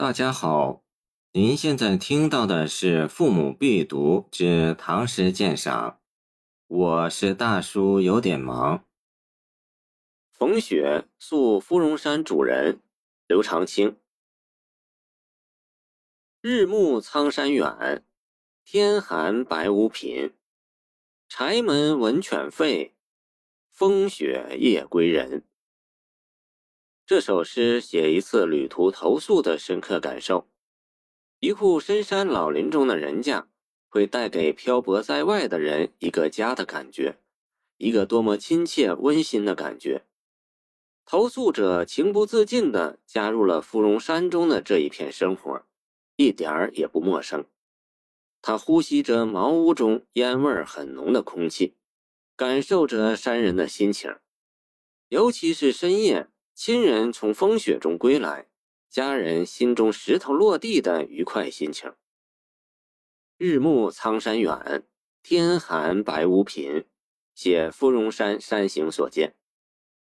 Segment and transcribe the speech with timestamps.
[0.00, 0.84] 大家好，
[1.32, 5.90] 您现在听到的是《父母必读之唐诗鉴赏》，
[6.68, 8.84] 我是大叔，有点忙。
[10.30, 12.80] 冯雪宿芙蓉山主人
[13.26, 13.96] 刘长卿：
[16.40, 18.04] 日暮苍山远，
[18.64, 20.32] 天寒白屋贫。
[21.28, 22.92] 柴门闻犬吠，
[23.72, 25.42] 风雪夜归人。
[27.08, 30.46] 这首诗写一次旅途投宿的深刻感受。
[31.40, 33.48] 一户深山老林中的人家，
[33.88, 37.18] 会带给漂泊在外的人一个家的感觉，
[37.78, 40.04] 一个多么亲切温馨的感觉。
[41.06, 45.64] 投宿者情不自禁地加入了芙蓉山中的这一片生活，
[46.16, 47.46] 一点儿也不陌生。
[48.42, 51.74] 他呼吸着茅屋中烟味很浓的空气，
[52.36, 54.14] 感受着山人的心情，
[55.08, 56.28] 尤其是深夜。
[56.60, 58.48] 亲人从风雪中归来，
[58.90, 61.94] 家人心中石头落地的愉快心情。
[63.36, 64.84] 日暮苍山远，
[65.22, 66.84] 天寒白屋贫，
[67.32, 69.36] 写芙蓉山山行所见，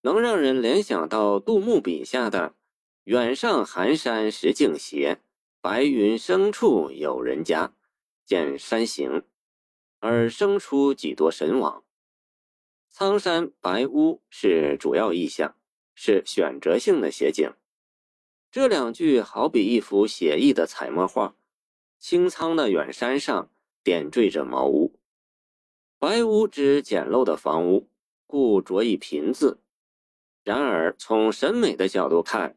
[0.00, 2.54] 能让人联想到杜牧笔下的
[3.04, 5.20] “远上寒山石径斜，
[5.60, 7.74] 白云深处有人家”，
[8.24, 9.24] 见山行，
[10.00, 11.84] 而生出几多神往。
[12.88, 15.54] 苍山白屋是主要意象。
[15.94, 17.52] 是选择性的写景，
[18.50, 21.34] 这两句好比一幅写意的彩墨画。
[21.98, 23.48] 清苍的远山上
[23.84, 24.98] 点缀着茅屋，
[26.00, 27.88] 白屋指简陋的房屋，
[28.26, 29.60] 故着以贫字。
[30.42, 32.56] 然而从审美的角度看，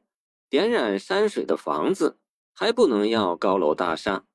[0.50, 2.18] 点染山水的房子
[2.54, 4.26] 还不能要高楼大厦，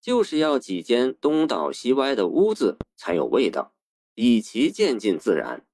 [0.00, 3.72] 就是要几间东倒西歪的屋子才有味道，
[4.16, 5.64] 以其渐进自然。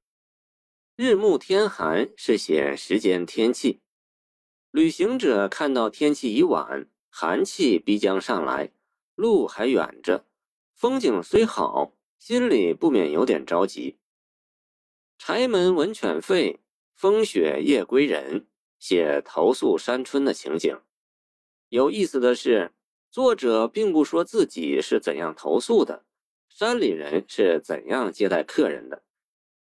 [1.03, 3.81] 日暮天寒是写时间天气，
[4.71, 8.71] 旅行者看到天气已晚，寒气逼将上来，
[9.17, 10.25] 路还远着，
[10.77, 13.99] 风景虽好，心里不免有点着急。
[15.19, 16.61] 柴门闻犬吠，
[16.95, 18.47] 风雪夜归人，
[18.79, 20.81] 写投宿山村的情景。
[21.69, 22.71] 有意思的是，
[23.11, 26.05] 作者并不说自己是怎样投宿的，
[26.49, 29.03] 山里人是怎样接待客人的。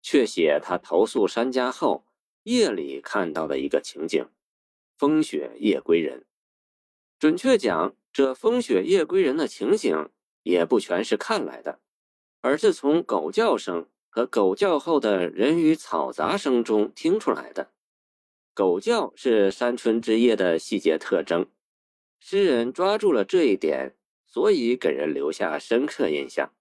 [0.03, 2.05] 却写他投宿山家后
[2.43, 4.29] 夜里看到的一个情景：
[4.99, 6.27] 风雪夜归人。
[7.19, 10.11] 准确讲，这风雪夜归人的情景
[10.43, 11.81] 也不全是看来的，
[12.41, 17.71] 而是从狗叫声和狗叫后的人与草杂声中听出来的。
[18.53, 21.49] 狗叫是山村之夜的细节特征，
[22.19, 23.95] 诗人抓住了这一点，
[24.27, 26.53] 所以给人留下深刻印象。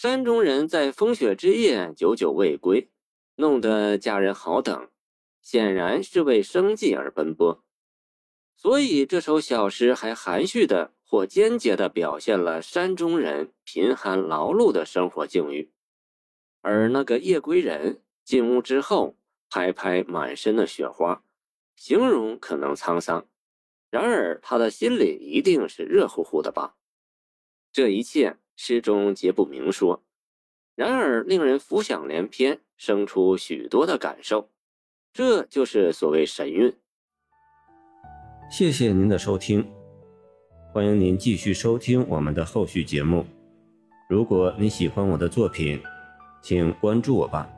[0.00, 2.88] 山中人在风雪之夜久久未归，
[3.34, 4.88] 弄得家人好等，
[5.42, 7.62] 显然是为生计而奔波。
[8.56, 15.70] 所以这首小诗还含蓄的或间接的表现了山中人贫寒劳碌的生活境遇。
[16.62, 19.18] 而那个夜归人进屋之后，
[19.50, 21.22] 拍拍满身的雪花，
[21.76, 23.26] 形容可能沧桑，
[23.90, 26.76] 然而他的心里一定是热乎乎的吧？
[27.70, 28.38] 这一切。
[28.62, 30.02] 诗中皆不明说，
[30.74, 34.50] 然而令人浮想联翩，生出许多的感受，
[35.14, 36.70] 这就是所谓神韵。
[38.50, 39.66] 谢谢您的收听，
[40.74, 43.24] 欢迎您继续收听我们的后续节目。
[44.10, 45.82] 如果你喜欢我的作品，
[46.42, 47.50] 请关注我吧。